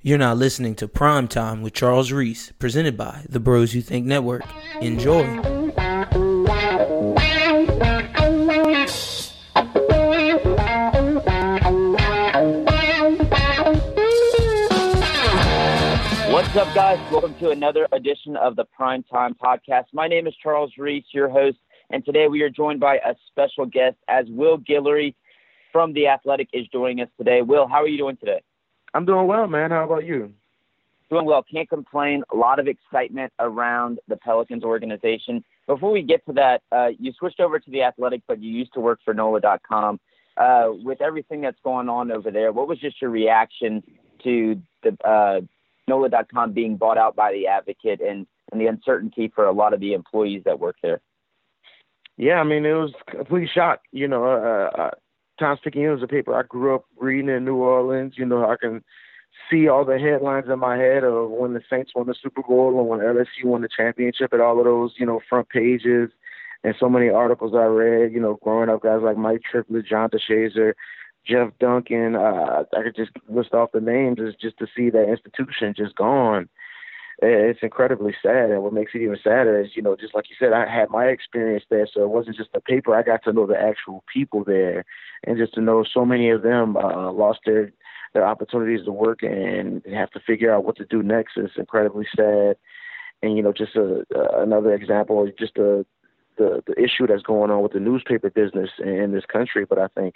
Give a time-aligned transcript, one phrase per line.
[0.00, 4.06] You're not listening to Prime Time with Charles Reese, presented by the Bros You Think
[4.06, 4.44] Network.
[4.80, 5.26] Enjoy.
[16.30, 17.00] What's up, guys?
[17.10, 19.86] Welcome to another edition of the Prime Time Podcast.
[19.92, 21.58] My name is Charles Reese, your host,
[21.90, 25.16] and today we are joined by a special guest as Will Guillory
[25.72, 27.42] from The Athletic is joining us today.
[27.42, 28.42] Will, how are you doing today?
[28.94, 29.70] I'm doing well, man.
[29.70, 30.32] How about you?
[31.10, 31.42] Doing well.
[31.42, 32.22] Can't complain.
[32.32, 35.42] A lot of excitement around the Pelicans organization.
[35.66, 38.74] Before we get to that, uh, you switched over to the Athletic, but you used
[38.74, 40.00] to work for NOLA.com.
[40.36, 43.82] Uh, with everything that's going on over there, what was just your reaction
[44.22, 45.40] to the uh,
[45.88, 49.80] NOLA.com being bought out by the Advocate and, and the uncertainty for a lot of
[49.80, 51.00] the employees that work there?
[52.16, 53.80] Yeah, I mean, it was a complete shock.
[53.92, 54.90] You know, uh, uh
[55.38, 58.14] Times Picayune is a paper I grew up reading in New Orleans.
[58.16, 58.82] You know, I can
[59.50, 62.78] see all the headlines in my head of when the Saints won the Super Bowl
[62.78, 66.10] and when LSU won the championship and all of those, you know, front pages
[66.64, 70.10] and so many articles I read, you know, growing up, guys like Mike Triplett, John
[70.10, 70.72] DeShazier,
[71.26, 75.08] Jeff Duncan, uh, I could just list off the names is just to see that
[75.08, 76.48] institution just gone.
[77.20, 80.36] It's incredibly sad, and what makes it even sadder is, you know, just like you
[80.38, 82.94] said, I had my experience there, so it wasn't just the paper.
[82.94, 84.84] I got to know the actual people there,
[85.26, 87.72] and just to know so many of them uh, lost their
[88.14, 92.06] their opportunities to work and have to figure out what to do next is incredibly
[92.16, 92.56] sad.
[93.20, 95.84] And you know, just a, uh, another example, just the
[96.36, 99.64] the issue that's going on with the newspaper business in this country.
[99.64, 100.14] But I think,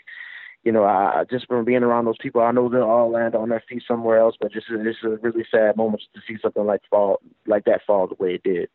[0.65, 3.49] you know, I just from being around those people, I know they'll all land on
[3.49, 4.37] their feet somewhere else.
[4.41, 8.07] But just it's a really sad moment to see something like fall like that fall
[8.07, 8.69] the way it did.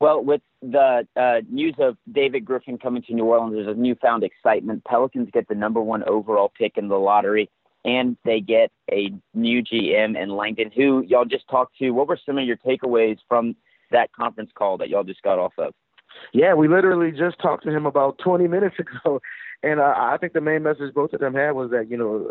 [0.00, 4.22] Well, with the uh, news of David Griffin coming to New Orleans, there's a newfound
[4.22, 4.84] excitement.
[4.84, 7.50] Pelicans get the number one overall pick in the lottery,
[7.84, 11.90] and they get a new GM in Langdon, who y'all just talked to.
[11.90, 13.56] What were some of your takeaways from
[13.90, 15.74] that conference call that y'all just got off of?
[16.32, 19.20] Yeah, we literally just talked to him about 20 minutes ago,
[19.62, 22.30] and uh, I think the main message both of them had was that you know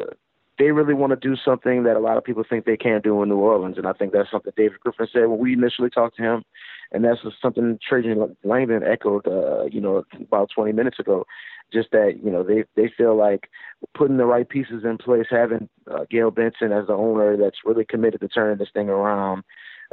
[0.60, 3.22] they really want to do something that a lot of people think they can't do
[3.22, 6.18] in New Orleans, and I think that's something David Griffin said when we initially talked
[6.18, 6.44] to him
[6.92, 11.26] and that's something Trajan Langdon echoed, uh, you know, about 20 minutes ago.
[11.74, 13.50] Just that you know they they feel like
[13.94, 17.84] putting the right pieces in place, having uh, Gayle Benson as the owner that's really
[17.84, 19.44] committed to turning this thing around.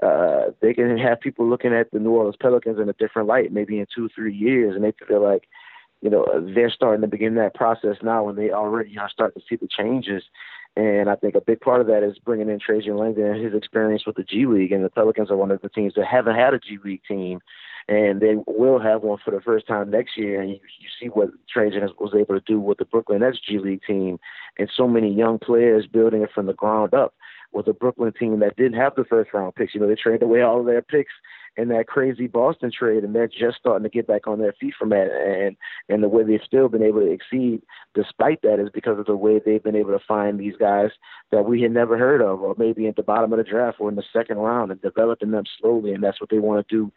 [0.02, 3.52] Uh, they can have people looking at the New Orleans Pelicans in a different light,
[3.52, 5.48] maybe in two, three years, and they feel like,
[6.02, 9.46] you know, they're starting to begin that process now, and they already are starting to
[9.48, 10.22] see the changes
[10.76, 13.54] and I think a big part of that is bringing in Trajan Langdon and his
[13.54, 14.72] experience with the G League.
[14.72, 17.38] And the Pelicans are one of the teams that haven't had a G League team,
[17.86, 20.40] and they will have one for the first time next year.
[20.40, 23.58] And you, you see what Trajan was able to do with the Brooklyn Nets G
[23.58, 24.18] League team,
[24.58, 27.14] and so many young players building it from the ground up
[27.54, 29.74] with a Brooklyn team that didn't have the first round picks.
[29.74, 31.12] You know, they traded away all of their picks
[31.56, 34.74] in that crazy Boston trade, and they're just starting to get back on their feet
[34.78, 35.10] from that.
[35.10, 35.56] And
[35.88, 37.62] and the way they've still been able to exceed
[37.94, 40.90] despite that is because of the way they've been able to find these guys
[41.30, 43.88] that we had never heard of, or maybe at the bottom of the draft or
[43.88, 45.92] in the second round, and developing them slowly.
[45.92, 46.92] And that's what they want to do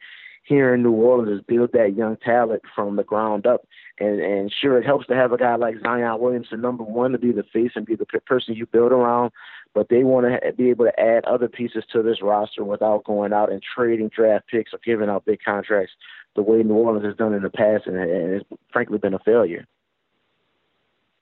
[0.48, 3.68] here in New Orleans is build that young talent from the ground up.
[4.00, 7.18] And and sure, it helps to have a guy like Zion Williamson, number one, to
[7.18, 9.32] be the face and be the person you build around
[9.78, 13.32] but they want to be able to add other pieces to this roster without going
[13.32, 15.94] out and trading draft picks or giving out big contracts
[16.36, 19.68] the way New Orleans has done in the past, and, it's frankly been a failure.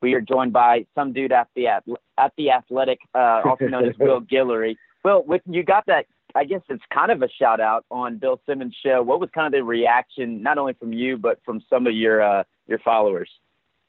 [0.01, 3.95] We are joined by some dude at the at the Athletic, uh, also known as
[3.99, 4.77] Will Guillory.
[5.03, 8.41] Will, when you got that, I guess it's kind of a shout out on Bill
[8.45, 9.01] Simmons' show.
[9.01, 12.21] What was kind of the reaction, not only from you but from some of your
[12.21, 13.29] uh, your followers?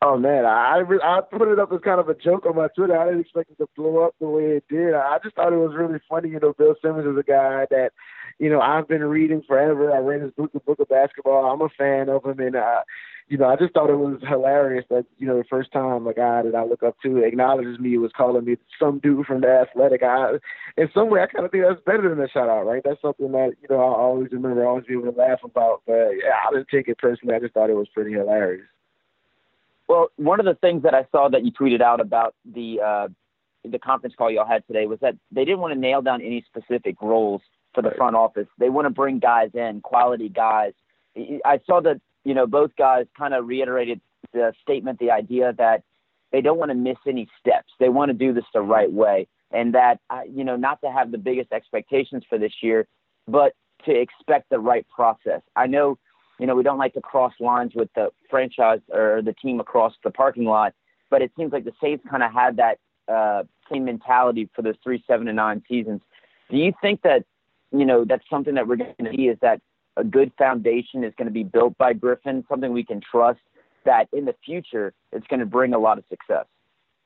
[0.02, 2.96] Oh man, I I put it up as kind of a joke on my Twitter.
[2.96, 4.94] I didn't expect it to blow up the way it did.
[4.94, 6.28] I just thought it was really funny.
[6.28, 7.92] You know, Bill Simmons is a guy that,
[8.38, 9.92] you know, I've been reading forever.
[9.92, 11.50] I read his book, The Book of Basketball.
[11.50, 12.82] I'm a fan of him, and uh,
[13.28, 16.12] you know, I just thought it was hilarious that you know the first time a
[16.12, 19.48] guy that I look up to acknowledges me was calling me some dude from the
[19.48, 20.02] Athletic.
[20.02, 20.34] I,
[20.76, 22.82] in some way, I kind of think that's better than a shout out, right?
[22.84, 25.82] That's something that you know I always remember, always be able to laugh about.
[25.86, 27.34] But yeah, I didn't take it personally.
[27.34, 28.66] I just thought it was pretty hilarious.
[29.88, 33.08] Well, one of the things that I saw that you tweeted out about the uh,
[33.64, 36.44] the conference call y'all had today was that they didn't want to nail down any
[36.46, 37.40] specific roles
[37.76, 38.48] for the front office.
[38.58, 40.72] They want to bring guys in, quality guys.
[41.44, 44.00] I saw that you know both guys kind of reiterated
[44.32, 45.84] the statement, the idea that
[46.32, 47.72] they don't want to miss any steps.
[47.78, 51.12] They want to do this the right way, and that you know not to have
[51.12, 52.88] the biggest expectations for this year,
[53.28, 53.52] but
[53.84, 55.42] to expect the right process.
[55.54, 55.98] I know
[56.38, 59.94] you know, we don't like to cross lines with the franchise or the team across
[60.04, 60.74] the parking lot,
[61.10, 64.74] but it seems like the Saints kind of had that uh, same mentality for those
[64.82, 66.00] three, seven, and nine seasons.
[66.50, 67.24] Do you think that
[67.72, 69.28] you know that's something that we're going to see?
[69.28, 69.60] Is that
[69.96, 73.40] a good foundation is going to be built by Griffin, something we can trust
[73.84, 76.46] that in the future it's going to bring a lot of success?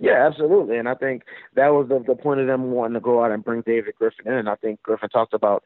[0.00, 0.78] Yeah, absolutely.
[0.78, 1.24] And I think
[1.54, 4.26] that was the, the point of them wanting to go out and bring David Griffin
[4.26, 4.32] in.
[4.32, 5.62] And I think Griffin talked about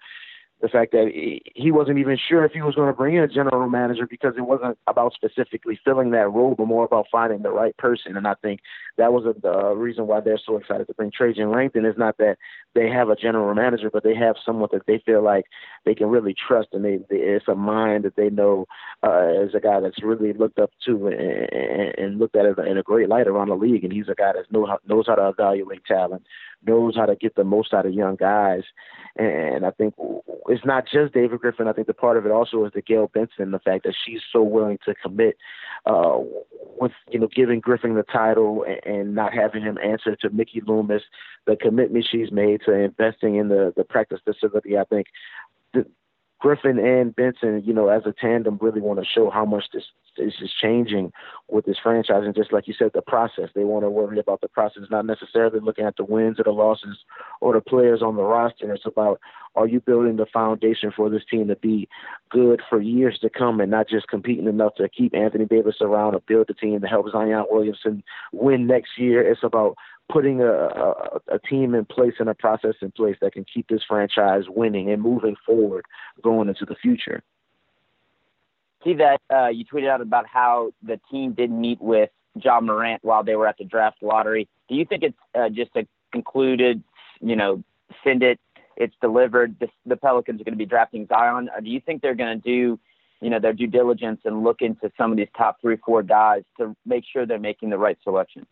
[0.64, 1.11] the fact that
[1.55, 4.32] he wasn't even sure if he was going to bring in a general manager because
[4.38, 8.16] it wasn't about specifically filling that role, but more about finding the right person.
[8.16, 8.61] And I think
[8.96, 11.84] that was a, the reason why they're so excited to bring Trajan Langdon.
[11.84, 12.38] It's not that
[12.75, 15.44] they have a general manager, but they have someone that they feel like
[15.84, 18.64] they can really trust, and they, they it's a mind that they know
[19.02, 22.82] uh, is a guy that's really looked up to and, and, looked at in a
[22.82, 23.84] great light around the league.
[23.84, 26.22] And he's a guy that knows how, knows how to evaluate talent,
[26.67, 28.62] knows how to get the most out of young guys.
[29.17, 29.94] And I think
[30.54, 31.66] it's not just David Griffin.
[31.66, 34.20] I think the part of it also is the Gayle Benson, the fact that she's
[34.32, 35.36] so willing to commit
[35.84, 36.18] uh,
[36.80, 40.62] with you know giving Griffin the title and, and not having him answer to Mickey
[40.64, 41.02] Loomis,
[41.46, 44.78] the commitment she's made to investing in the the practice facility.
[44.78, 45.08] I think
[46.44, 49.85] Griffin and Benson, you know, as a tandem, really want to show how much this
[50.19, 51.11] this is changing
[51.49, 52.25] with this franchise.
[52.26, 53.49] And just like you said, the process.
[53.55, 56.50] They want to worry about the process, not necessarily looking at the wins or the
[56.50, 56.99] losses
[57.41, 58.75] or the players on the roster.
[58.75, 59.20] It's about
[59.55, 61.88] are you building the foundation for this team to be
[62.29, 66.14] good for years to come and not just competing enough to keep Anthony Davis around
[66.14, 68.02] or build the team to help Zion Williamson
[68.32, 69.23] win next year.
[69.23, 69.76] It's about
[70.10, 73.68] putting a, a, a team in place and a process in place that can keep
[73.68, 75.84] this franchise winning and moving forward
[76.22, 77.22] going into the future.
[78.84, 82.10] See that uh, you tweeted out about how the team didn't meet with
[82.42, 84.46] Ja Morant while they were at the draft lottery.
[84.68, 86.82] Do you think it's uh, just a concluded,
[87.20, 87.62] you know,
[88.02, 88.38] send it,
[88.76, 91.48] it's delivered, the, the Pelicans are going to be drafting Zion?
[91.54, 92.78] Or do you think they're going to do,
[93.20, 96.42] you know, their due diligence and look into some of these top three, four guys
[96.58, 98.46] to make sure they're making the right selection?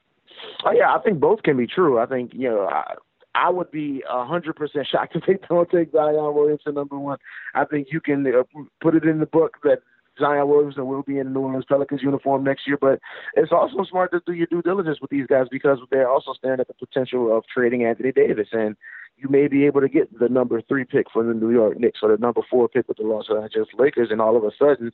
[0.64, 1.98] Oh yeah, I think both can be true.
[1.98, 2.68] I think you know.
[2.70, 2.94] I,
[3.34, 7.18] I would be a hundred percent shocked if they don't take Zion Williamson number one.
[7.54, 8.42] I think you can uh,
[8.82, 9.78] put it in the book that
[10.18, 12.76] Zion Williamson will be in the New Orleans Pelicans uniform next year.
[12.78, 13.00] But
[13.34, 16.60] it's also smart to do your due diligence with these guys because they're also staring
[16.60, 18.76] at the potential of trading Anthony Davis, and
[19.16, 22.00] you may be able to get the number three pick for the New York Knicks
[22.02, 24.92] or the number four pick with the Los Angeles Lakers, and all of a sudden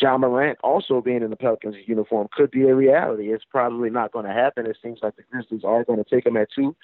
[0.00, 3.32] Ja Morant also being in the Pelicans uniform could be a reality.
[3.32, 4.66] It's probably not going to happen.
[4.66, 6.74] It seems like the Grizzlies are going to take him at two,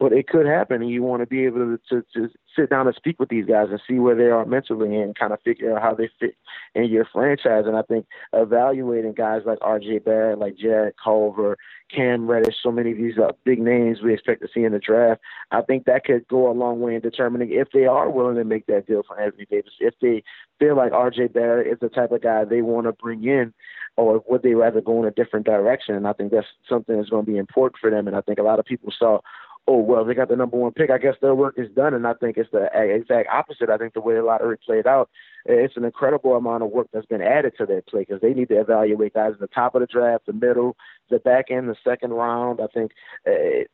[0.00, 0.82] but it could happen.
[0.82, 3.46] And you want to be able to, to, to sit down and speak with these
[3.46, 6.36] guys and see where they are mentally and kind of figure out how they fit
[6.74, 7.64] in your franchise.
[7.66, 9.98] And I think evaluating guys like R.J.
[10.00, 11.56] Barrett, like Jarrett Culver,
[11.94, 14.78] Cam Reddish, so many of these uh, big names we expect to see in the
[14.78, 15.20] draft.
[15.50, 18.44] I think that could go a long way in determining if they are willing to
[18.44, 19.72] make that deal for Anthony Davis.
[19.80, 20.22] If they
[20.58, 21.28] feel like R.J.
[21.28, 23.54] Barrett is the type of guy they want to bring in,
[23.96, 25.94] or would they rather go in a different direction?
[25.94, 28.06] And I think that's something that's going to be important for them.
[28.06, 29.20] And I think a lot of people saw
[29.66, 32.06] oh well they got the number one pick i guess their work is done and
[32.06, 35.08] i think it's the exact opposite i think the way the lottery played out
[35.46, 38.48] it's an incredible amount of work that's been added to their play because they need
[38.48, 40.76] to evaluate guys in the top of the draft the middle
[41.10, 42.92] the back end the second round i think
[43.26, 43.64] uh,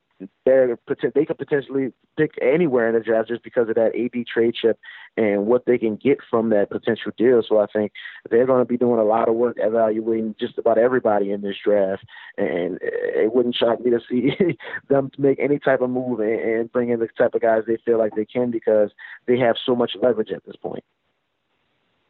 [0.44, 0.78] they're
[1.14, 4.78] they could potentially pick anywhere in the draft just because of that AD trade chip
[5.16, 7.42] and what they can get from that potential deal.
[7.46, 7.92] So I think
[8.30, 11.56] they're going to be doing a lot of work evaluating just about everybody in this
[11.64, 12.04] draft,
[12.36, 14.36] and it wouldn't shock me to see
[14.88, 17.98] them make any type of move and bring in the type of guys they feel
[17.98, 18.90] like they can because
[19.26, 20.84] they have so much leverage at this point.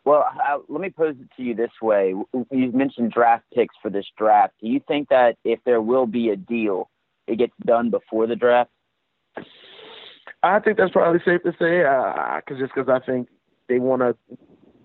[0.04, 2.14] Well, uh, let me pose it to you this way:
[2.50, 4.54] you mentioned draft picks for this draft.
[4.60, 6.88] Do you think that if there will be a deal?
[7.30, 8.70] It gets done before the draft?
[10.42, 13.28] I think that's probably safe to say, uh, cause just because I think
[13.68, 14.16] they want to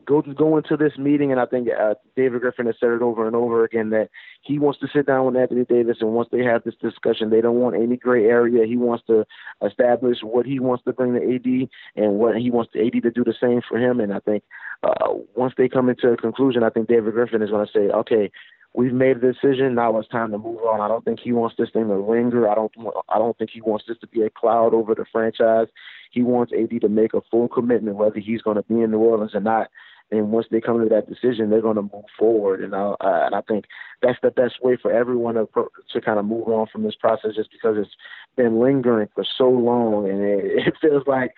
[0.06, 3.26] go go into this meeting, and I think uh, David Griffin has said it over
[3.26, 4.10] and over again that
[4.42, 7.42] he wants to sit down with Anthony Davis, and once they have this discussion, they
[7.42, 8.66] don't want any gray area.
[8.66, 9.26] He wants to
[9.66, 13.12] establish what he wants to bring to AD, and what he wants the AD to
[13.12, 14.00] do the same for him.
[14.00, 14.44] And I think
[14.84, 17.90] uh, once they come into a conclusion, I think David Griffin is going to say,
[17.94, 18.32] okay,
[18.76, 19.76] we've made a decision.
[19.76, 20.82] Now it's time to move on.
[20.82, 22.50] I don't think he wants this thing to linger.
[22.50, 22.72] I don't.
[23.10, 25.68] I don't think he wants this to be a cloud over the franchise.
[26.12, 29.00] He wants AD to make a full commitment, whether he's going to be in New
[29.00, 29.70] Orleans or not.
[30.12, 32.64] And once they come to that decision, they're going to move forward.
[32.64, 33.66] And I, uh, and I think
[34.02, 35.48] that's the best way for everyone to
[35.94, 37.96] to kind of move on from this process, just because it's
[38.36, 41.34] been lingering for so long, and it, it feels like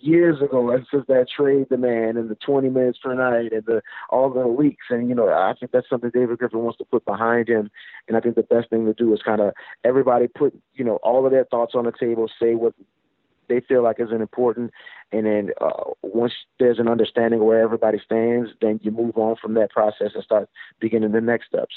[0.00, 4.30] years ago since that trade demand and the 20 minutes per night and the all
[4.30, 4.86] the leaks.
[4.90, 7.70] And you know, I think that's something David Griffin wants to put behind him.
[8.08, 9.52] And I think the best thing to do is kind of
[9.84, 12.74] everybody put you know all of their thoughts on the table, say what
[13.52, 14.72] they feel like isn't important,
[15.12, 19.52] and then uh, once there's an understanding where everybody stands, then you move on from
[19.54, 20.48] that process and start
[20.80, 21.74] beginning the next steps.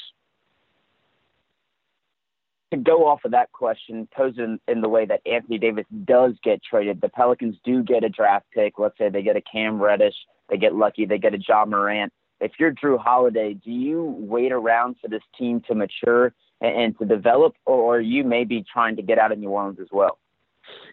[2.75, 6.33] to go off of that question, posed in, in the way that Anthony Davis does
[6.43, 8.73] get traded, the Pelicans do get a draft pick.
[8.77, 10.15] Let's say they get a Cam Reddish,
[10.49, 12.11] they get lucky, they get a Ja Morant.
[12.41, 16.99] If you're Jrue Holiday, do you wait around for this team to mature and, and
[16.99, 20.19] to develop, or are you maybe trying to get out of New Orleans as well?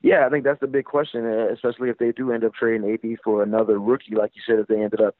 [0.02, 3.18] Yeah, I think that's the big question, especially if they do end up trading AD
[3.24, 5.14] for another rookie, like you said, if they ended up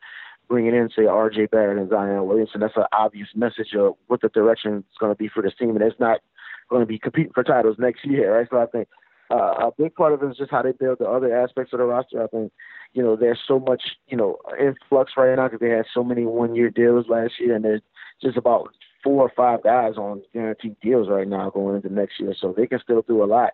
[0.49, 1.47] bringing in, say, R.J.
[1.47, 2.61] Barrett and Zion Williamson.
[2.61, 5.71] That's an obvious message of what the direction is going to be for this team,
[5.71, 6.21] and it's not
[6.69, 8.49] going to be competing for titles next year, right?
[8.51, 8.89] So I think
[9.31, 11.79] uh, a big part of it is just how they build the other aspects of
[11.79, 12.23] the roster.
[12.23, 12.53] I think,
[12.93, 16.27] you know, there's so much, you know, influx right now because they had so many
[16.27, 17.83] one-year deals last year, and there's
[18.21, 22.35] just about four or five guys on guaranteed deals right now going into next year,
[22.39, 23.53] so they can still do a lot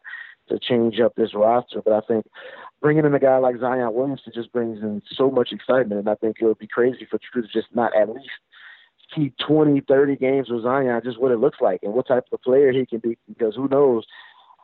[0.49, 1.83] to change up this roster.
[1.83, 2.27] But I think
[2.81, 6.15] bringing in a guy like Zion Williamson just brings in so much excitement, and I
[6.15, 8.31] think it would be crazy for Jrue to just not at least
[9.15, 12.43] see 20, 30 games with Zion, just what it looks like and what type of
[12.43, 13.17] player he can be.
[13.29, 14.05] Because who knows,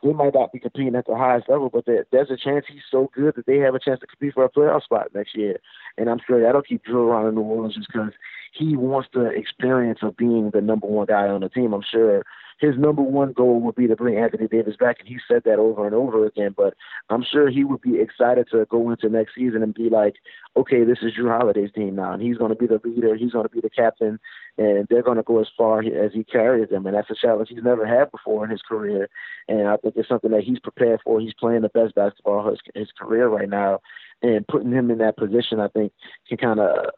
[0.01, 2.83] he might not be competing at the highest level, but there, there's a chance he's
[2.91, 5.59] so good that they have a chance to compete for a playoff spot next year.
[5.97, 8.11] And I'm sure that'll keep Jrue around in New Orleans just because
[8.53, 11.73] he wants the experience of being the number one guy on the team.
[11.73, 12.23] I'm sure
[12.57, 15.59] his number one goal would be to bring Anthony Davis back, and he said that
[15.59, 16.53] over and over again.
[16.55, 16.73] But
[17.09, 20.15] I'm sure he would be excited to go into next season and be like,
[20.55, 23.33] okay, this is Jrue Holiday's team now, and he's going to be the leader, he's
[23.33, 24.19] going to be the captain,
[24.57, 27.49] and they're going to go as far as he carries them, and that's a challenge
[27.49, 29.09] he's never had before in his career.
[29.47, 31.19] And I think it's something that he's prepared for.
[31.19, 33.81] He's playing the best basketball of his, his career right now,
[34.21, 35.91] and putting him in that position, I think,
[36.27, 36.89] can kind of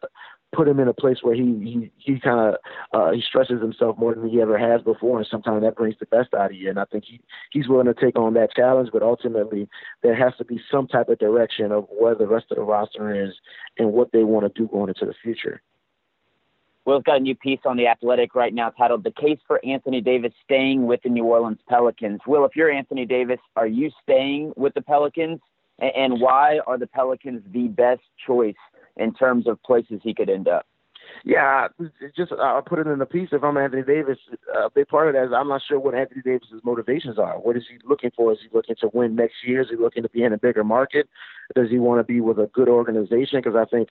[0.54, 2.56] put him in a place where he he he kind of
[2.94, 6.06] uh, he stresses himself more than he ever has before, and sometimes that brings the
[6.08, 6.70] best out of you.
[6.70, 7.20] And I think he
[7.52, 9.68] he's willing to take on that challenge, but ultimately
[10.04, 13.26] there has to be some type of direction of where the rest of the roster
[13.26, 13.34] is
[13.78, 15.62] and what they want to do going into the future.
[16.86, 20.00] Will's got a new piece on The Athletic right now titled The Case for Anthony
[20.00, 22.22] Davis Staying with the New Orleans Pelicans.
[22.26, 25.42] Will, if you're Anthony Davis, are you staying with the Pelicans?
[25.80, 28.56] And why are the Pelicans the best choice
[28.98, 30.66] in terms of places he could end up.
[31.24, 31.68] Yeah,
[32.16, 33.30] just I'll put it in a piece.
[33.32, 34.18] If I'm Anthony Davis,
[34.56, 37.40] a big part of that is I'm not sure what Anthony Davis's motivations are.
[37.40, 38.32] What is he looking for?
[38.32, 39.62] Is he looking to win next year?
[39.62, 41.10] Is he looking to be in a bigger market?
[41.56, 43.42] Does he want to be with a good organization?
[43.42, 43.90] Because I think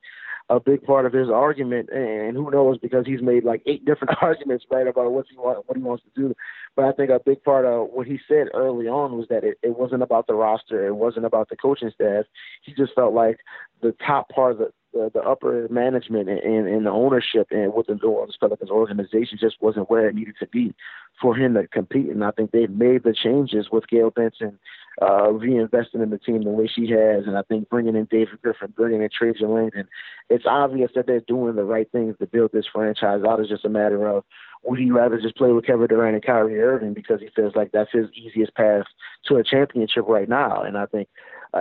[0.49, 4.17] a big part of his argument, and who knows, because he's made like eight different
[4.23, 6.35] arguments right about what he want, what he wants to do.
[6.77, 9.59] But I think a big part of what he said early on was that it,
[9.63, 12.27] it wasn't about the roster, it wasn't about the coaching staff.
[12.63, 13.41] He just felt like
[13.83, 17.87] the top part of the the, the upper management and, and, the ownership and with
[17.87, 20.75] the New Orleans Pelicans organization just wasn't where it needed to be
[21.21, 22.09] for him to compete.
[22.09, 24.59] And I think they've made the changes with Gayle Benson
[25.03, 28.41] uh, reinvesting in the team the way she has, and I think bringing in David
[28.41, 29.88] Griffin, bringing in Trajan Langdon,
[30.31, 33.41] it's obvious that they're doing the right things to build this franchise out.
[33.41, 34.25] It's just a matter of
[34.65, 37.73] would he rather just play with Kevin Durant and Kyrie Irving because he feels like
[37.73, 38.87] that's his easiest path
[39.26, 40.62] to a championship right now.
[40.62, 41.09] And I think
[41.55, 41.61] uh,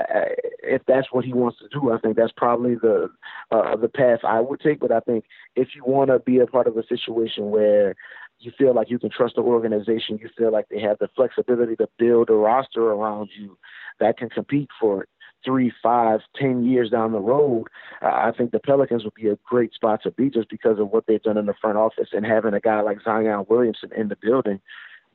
[0.64, 3.10] if that's what he wants to do, I think that's probably the
[3.52, 4.80] uh, the path I would take.
[4.80, 5.26] But I think
[5.56, 7.96] if you want to be a part of a situation where
[8.40, 11.76] you feel like you can trust the organization, you feel like they have the flexibility
[11.78, 13.58] to build a roster around you
[14.00, 15.08] that can compete for
[15.46, 17.68] three, five, ten years down the road,
[18.02, 20.90] uh, I think the Pelicans would be a great spot to be just because of
[20.90, 24.08] what they've done in the front office and having a guy like Zion Williamson in
[24.08, 24.60] the building.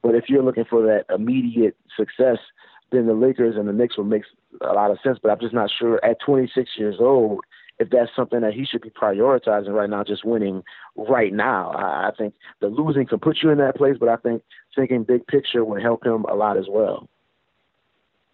[0.03, 2.39] But if you're looking for that immediate success,
[2.93, 4.25] then the Lakers and the Knicks will make
[4.61, 5.19] a lot of sense.
[5.23, 7.41] But I'm just not sure at 26 years old
[7.79, 10.63] if that's something that he should be prioritizing right now, just winning
[10.97, 11.73] right now.
[11.75, 14.43] I, think the losing can put you in that place, but I think
[14.77, 17.09] thinking big picture would help him a lot as well.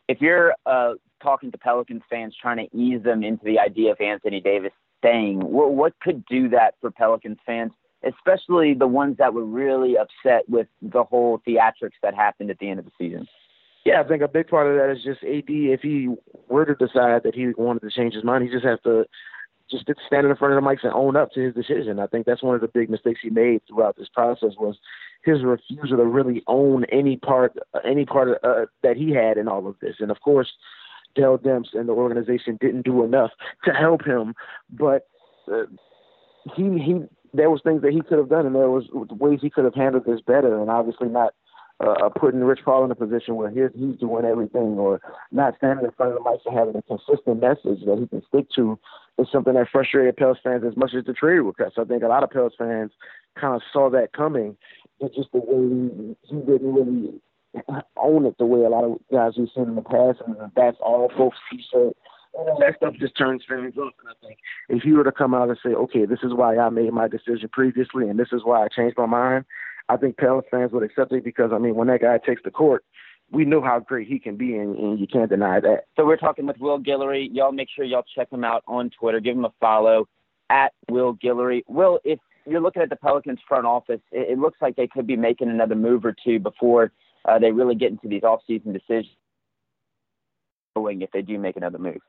[0.09, 4.01] If you're uh, talking to Pelicans fans, trying to ease them into the idea of
[4.01, 7.71] Anthony Davis staying, what, what could do that for Pelicans fans?
[8.07, 12.69] especially the ones that were really upset with the whole theatrics that happened at the
[12.69, 13.27] end of the season.
[13.87, 15.45] Yeah, I think a big part of that is just AD.
[15.47, 16.09] If he
[16.49, 19.05] were to decide that he wanted to change his mind, he just has to
[19.71, 22.01] just stand in front of the mics and own up to his decision.
[22.01, 24.77] I think that's one of the big mistakes he made throughout this process was
[25.25, 29.47] his refusal to really own any part, any part of, uh, that he had in
[29.47, 29.97] all of this.
[30.01, 30.53] And of course,
[31.15, 33.31] Dell Demps and the organization didn't do enough
[33.67, 34.35] to help him,
[34.69, 35.07] but
[35.47, 35.67] uh,
[36.57, 39.51] he he there was things that he could have done, and there was ways he
[39.51, 41.35] could have handled this better, and obviously not
[41.81, 45.85] uh, putting Rich Paul in a position where he's, he's doing everything, or not standing
[45.85, 48.79] in front of the mic and having a consistent message that he can stick to
[49.19, 51.79] is something that frustrated Pels fans as much as the trade request.
[51.79, 52.93] I think a lot of Pels fans
[53.39, 54.57] kind of saw that coming.
[55.01, 57.21] It's just the way he didn't really
[57.97, 60.77] own it the way a lot of guys we've seen in the past, and that's
[60.81, 61.93] all folks he said
[62.37, 63.95] all that stuff just turns fans off.
[64.01, 66.57] And I think if he were to come out and say, okay, this is why
[66.57, 69.45] I made my decision previously, and this is why I changed my mind,
[69.89, 72.51] I think Pelicans fans would accept it because I mean, when that guy takes the
[72.51, 72.85] court,
[73.31, 75.87] we know how great he can be, and, and you can't deny that.
[75.97, 77.29] So we're talking with Will Guillory.
[77.33, 79.21] Y'all make sure y'all check him out on Twitter.
[79.21, 80.09] Give him a follow
[80.51, 81.63] at Will Guillory.
[81.67, 85.07] Will, if you're looking at the Pelicans front office, it, it looks like they could
[85.07, 86.93] be making another move or two before
[87.25, 89.17] uh, they really get into these off-season decisions.
[90.79, 92.01] If they do make another move.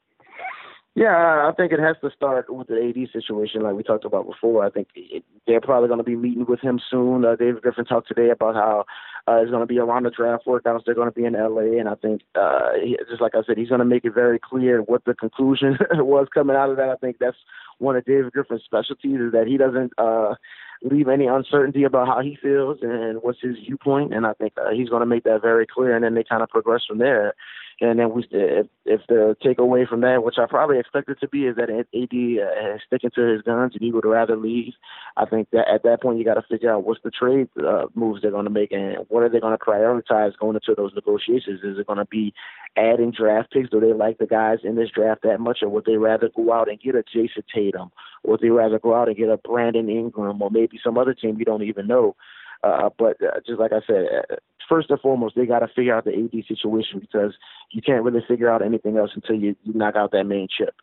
[0.97, 4.25] Yeah, I think it has to start with the AD situation, like we talked about
[4.25, 4.65] before.
[4.65, 7.23] I think it, they're probably going to be meeting with him soon.
[7.23, 8.85] Uh, David Griffin talked today about how
[9.27, 10.85] uh, it's going to be around the draft workouts.
[10.87, 13.59] They're going to be in LA, and I think, uh, he, just like I said,
[13.59, 16.89] he's going to make it very clear what the conclusion was coming out of that.
[16.89, 17.37] I think that's
[17.77, 20.33] one of David Griffin's specialties is that he doesn't uh,
[20.81, 24.13] leave any uncertainty about how he feels and what's his viewpoint.
[24.13, 26.43] And I think uh, he's going to make that very clear, and then they kind
[26.43, 27.33] of progress from there.
[27.79, 31.27] And then we, if, if the takeaway from that, which I probably expect it to
[31.27, 34.73] be, is that AD uh, is sticking to his guns and he would rather leave.
[35.15, 37.85] I think that at that point you got to figure out what's the trade uh,
[37.93, 40.95] moves they're going to make and what are they going to prioritize going into those
[40.95, 41.59] negotiations.
[41.63, 42.33] Is it going to be
[42.75, 43.69] adding draft picks?
[43.69, 46.51] Do they like the guys in this draft that much, or would they rather go
[46.51, 47.91] out and get a Jayson Tatum,
[48.23, 51.37] would they rather go out and get a Brandon Ingram, or maybe some other team
[51.37, 52.15] you don't even know?
[52.63, 54.35] Uh, but uh, just like I said, uh,
[54.67, 57.33] first and foremost, they got to figure out the AD situation because
[57.71, 60.75] you can't really figure out anything else until you, you knock out that main chip.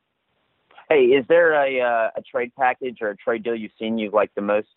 [0.89, 4.11] Hey, is there a uh, a trade package or a trade deal you've seen you
[4.11, 4.69] like the most?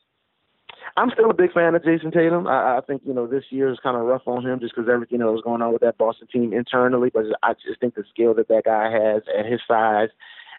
[0.96, 2.48] I'm still a big fan of Jayson Tatum.
[2.48, 4.90] I, I think you know this year is kind of rough on him just because
[4.90, 7.12] everything that was going on with that Boston team internally.
[7.14, 10.10] But I just think the skill that that guy has at his size,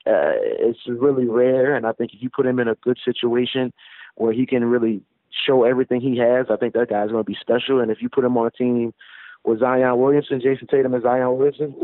[0.06, 1.74] uh, it's really rare.
[1.74, 3.72] And I think if you put him in a good situation
[4.16, 5.02] where he can really
[5.46, 7.80] show everything he has, I think that guy's going to be special.
[7.80, 8.92] And if you put him on a team
[9.44, 11.74] with Zion Williamson, Jayson Tatum, and Zion Williamson,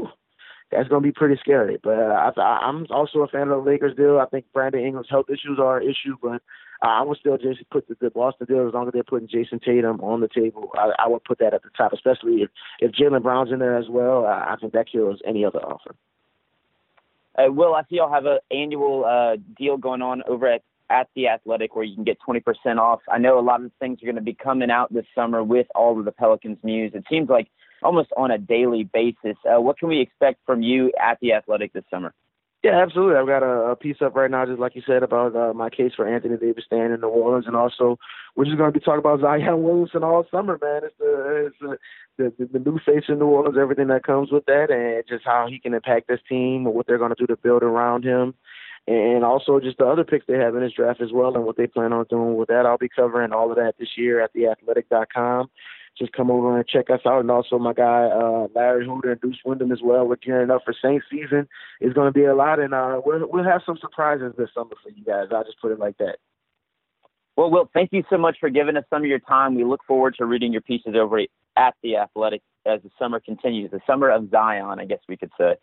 [0.71, 1.79] that's going to be pretty scary.
[1.83, 4.19] But uh, I, I'm also a fan of the Lakers deal.
[4.19, 6.43] I think Brandon Ingram's health issues are an issue, but
[6.83, 9.61] I would still just put the, the Boston deal as long as they're putting Jayson
[9.61, 10.71] Tatum on the table.
[10.75, 12.51] I, I would put that at the top, especially if
[12.81, 14.27] if Jaylen Brown's in there as well.
[14.27, 15.95] I, I think that kills any other offer.
[17.37, 20.63] Uh, Will, I see y'all have an annual uh, deal going on over at
[20.95, 23.01] at the Athletic where you can get 20% off.
[23.11, 25.67] I know a lot of things are going to be coming out this summer with
[25.75, 26.93] all of the Pelicans news.
[26.95, 27.49] It seems like
[27.83, 29.37] almost on a daily basis.
[29.45, 32.15] Uh, what can we expect from you at the Athletic this summer?
[32.63, 33.17] Yeah, absolutely.
[33.17, 35.69] I've got a, a piece up right now, just like you said, about uh, my
[35.69, 37.99] case for Anthony Davis staying in New Orleans, and also
[38.37, 40.81] we're just going to be talking about Zion Williamson all summer, man.
[40.85, 41.81] It's the it's
[42.17, 45.27] the, the the new face in New Orleans, everything that comes with that, and just
[45.27, 48.03] how he can impact this team and what they're going to do to build around
[48.03, 48.33] him
[48.87, 51.57] and also just the other picks they have in this draft as well and what
[51.57, 52.67] they plan on doing with that.
[52.67, 55.49] I'll be covering all of that this year at theathletic.com.
[55.97, 57.21] Just come over and check us out.
[57.21, 60.07] And also my guy uh, Larry Holder and Deuce Wyndham as well.
[60.07, 61.49] We're gearing up for Saint season.
[61.81, 64.75] It's going to be a lot, and uh, we'll we'll have some surprises this summer
[64.83, 65.29] for you guys.
[65.31, 66.17] I'll just put it like that.
[67.37, 69.55] Well, Will, thank you so much for giving us some of your time.
[69.55, 71.21] We look forward to reading your pieces over
[71.57, 75.31] at the Athletic as the summer continues, the summer of Zion, I guess we could
[75.39, 75.57] say.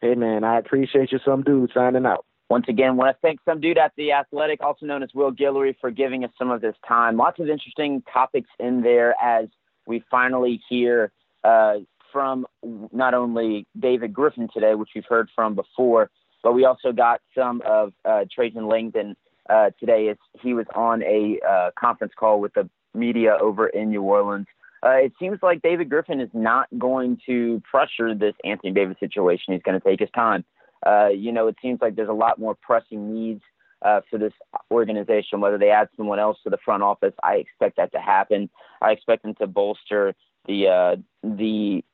[0.00, 2.24] Hey man, I appreciate you, some dude, signing out.
[2.52, 5.74] Once again, want to thank some dude at the Athletic, also known as Will Guillory,
[5.80, 7.16] for giving us some of this time.
[7.16, 9.46] Lots of interesting topics in there as
[9.86, 11.12] we finally hear
[11.44, 11.76] uh,
[12.12, 12.46] from
[12.92, 16.10] not only David Griffin today, which we've heard from before,
[16.42, 19.16] but we also got some of uh, Trajan Langdon
[19.48, 23.88] uh, today as he was on a uh, conference call with the media over in
[23.88, 24.46] New Orleans.
[24.84, 29.54] Uh, it seems like David Griffin is not going to pressure this Anthony Davis situation.
[29.54, 30.44] He's going to take his time.
[30.84, 33.42] Uh, you know, it seems like there's a lot more pressing needs
[33.82, 34.32] uh, for this
[34.70, 35.40] organization.
[35.40, 38.50] Whether they add someone else to the front office, I expect that to happen.
[38.80, 40.14] I expect them to bolster
[40.46, 41.84] the uh, the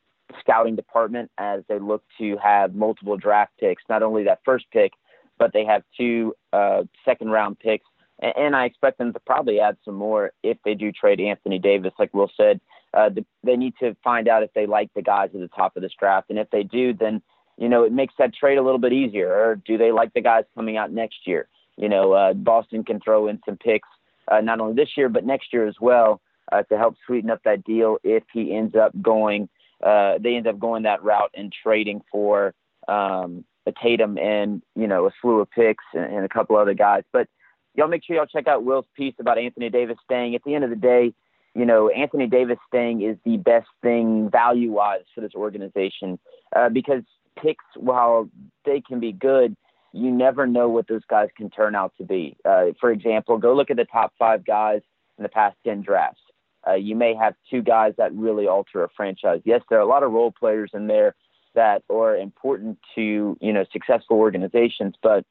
[0.40, 3.82] scouting department as they look to have multiple draft picks.
[3.88, 4.92] Not only that first pick,
[5.38, 7.86] but they have two uh, second round picks.
[8.20, 11.58] And, and I expect them to probably add some more if they do trade Anthony
[11.58, 11.92] Davis.
[11.98, 12.60] Like Will said,
[12.94, 15.76] uh, the, they need to find out if they like the guys at the top
[15.76, 16.30] of this draft.
[16.30, 17.22] And if they do, then
[17.58, 19.30] you know, it makes that trade a little bit easier.
[19.30, 21.48] Or do they like the guys coming out next year?
[21.76, 23.88] You know, uh, Boston can throw in some picks
[24.30, 26.20] uh, not only this year but next year as well
[26.52, 29.48] uh, to help sweeten up that deal if he ends up going.
[29.82, 32.54] Uh, they end up going that route and trading for
[32.88, 36.74] um, a Tatum and you know a slew of picks and, and a couple other
[36.74, 37.04] guys.
[37.12, 37.28] But
[37.74, 40.34] y'all make sure y'all check out Will's piece about Anthony Davis staying.
[40.34, 41.12] At the end of the day,
[41.54, 46.18] you know, Anthony Davis staying is the best thing value wise for this organization
[46.56, 47.02] uh, because
[47.42, 48.28] picks, while
[48.64, 49.56] they can be good,
[49.92, 52.36] you never know what those guys can turn out to be.
[52.44, 54.80] Uh, for example, go look at the top five guys
[55.16, 56.20] in the past 10 drafts.
[56.66, 59.40] Uh, you may have two guys that really alter a franchise.
[59.44, 61.14] Yes, there are a lot of role players in there
[61.54, 65.24] that are important to, you know, successful organizations, but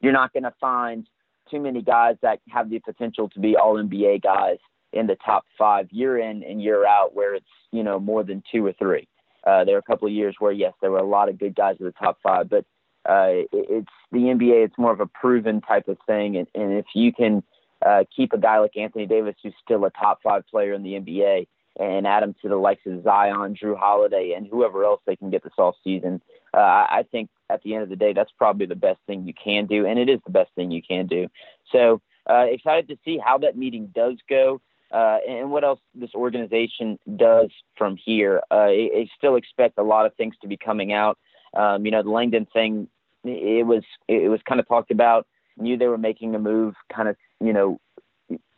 [0.00, 1.06] you're not going to find
[1.50, 4.58] too many guys that have the potential to be all NBA guys
[4.92, 8.42] in the top five year in and year out, where it's you know more than
[8.50, 9.06] two or three.
[9.46, 11.54] Uh, there were a couple of years where yes, there were a lot of good
[11.54, 12.64] guys in the top five, but
[13.08, 14.64] uh, it, it's the NBA.
[14.64, 17.42] It's more of a proven type of thing, and, and if you can
[17.84, 20.94] uh, keep a guy like Anthony Davis, who's still a top five player in the
[20.94, 21.46] NBA,
[21.78, 25.30] and add him to the likes of Zion, Jrue Holiday, and whoever else they can
[25.30, 26.20] get this off season.
[26.52, 29.34] Uh, I think at the end of the day, that's probably the best thing you
[29.34, 31.28] can do, and it is the best thing you can do.
[31.72, 34.60] So uh, excited to see how that meeting does go.
[34.90, 38.40] Uh, and what else this organization does from here.
[38.50, 41.18] Uh, I, I still expect a lot of things to be coming out.
[41.54, 42.88] Um, you know, the Langdon thing,
[43.24, 45.26] it was it was kind of talked about.
[45.56, 47.80] Knew they were making a move, kind of you know,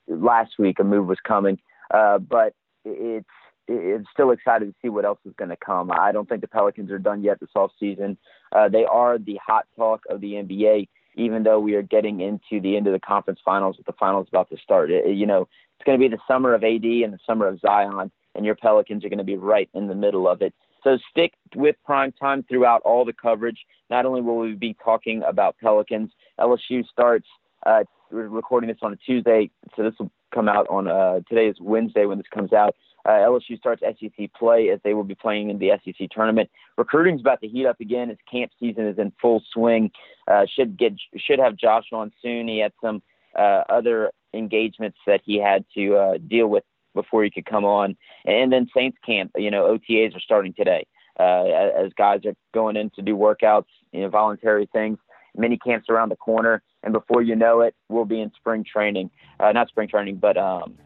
[0.07, 1.59] last week a move was coming,
[1.93, 3.27] uh, but it's
[3.69, 5.93] it's still excited to see what else is going to come.
[5.93, 8.19] I don't think the Pelicans are done yet this off season.
[8.53, 12.61] Uh, they are the hot talk of the NBA, even though we are getting into
[12.61, 14.91] the end of the conference finals with the finals about to start.
[14.91, 17.61] It, you know, it's going to be the summer of AD and the summer of
[17.61, 20.55] Zion, and your Pelicans are going to be right in the middle of it.
[20.83, 23.59] So stick with prime time throughout all the coverage.
[23.91, 27.27] Not only will we be talking about Pelicans, LSU starts.
[27.67, 31.49] Uh, we're recording this on a Tuesday, so this will come out on uh, today
[31.49, 32.75] is Wednesday when this comes out.
[33.07, 36.51] Uh, LSU starts SEC play as they will be playing in the SEC tournament.
[36.77, 39.91] Recruiting's about to heat up again as camp season is in full swing.
[40.29, 42.49] Uh, should get should have Josh on soon.
[42.49, 43.03] He had some
[43.39, 47.97] uh, other engagements that he had to uh, deal with before he could come on.
[48.25, 50.87] And then Saints camp, you know, OTAs are starting today
[51.19, 51.45] uh,
[51.85, 54.99] as guys are going in to do workouts, you know, voluntary things.
[55.37, 59.11] Mini camps around the corner, and before you know it, we'll be in spring training.
[59.39, 60.77] Uh, not spring training, but um,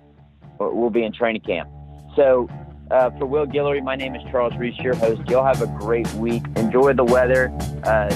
[0.61, 1.71] we'll be in training camp.
[2.17, 2.49] So,
[2.91, 5.23] uh, for Will Guillory, my name is Charles Reese, your host.
[5.29, 6.45] You'll have a great week.
[6.57, 7.49] Enjoy the weather
[7.85, 8.09] uh,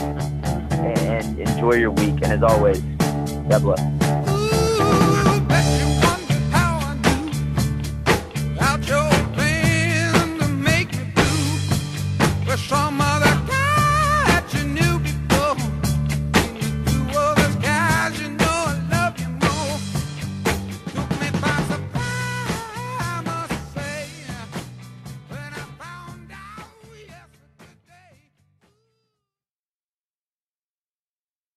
[0.73, 2.15] and enjoy your week.
[2.23, 2.81] And as always,
[3.49, 3.98] God bless.